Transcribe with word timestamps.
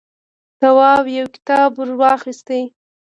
تواب 0.59 1.05
يو 1.17 1.25
کتاب 1.35 1.71
ور 1.77 1.89
واخيست. 2.01 2.49